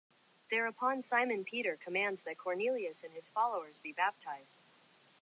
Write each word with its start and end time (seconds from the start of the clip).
Thereupon 0.49 1.03
Simon 1.03 1.43
Peter 1.43 1.77
commands 1.77 2.23
that 2.23 2.39
Cornelius 2.39 3.03
and 3.03 3.13
his 3.13 3.29
followers 3.29 3.77
be 3.77 3.91
baptized. 3.91 4.59